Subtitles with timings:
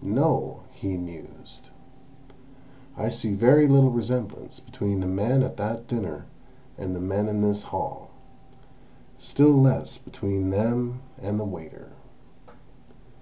[0.00, 1.68] "No," he mused,
[2.96, 6.24] "I see very little resemblance between the men at that dinner
[6.78, 8.08] and the men in this hall;
[9.18, 11.90] still less between them and the waiter.